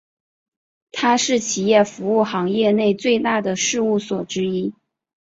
[0.91, 4.73] 它是企业服务行业内最大的事务所之一。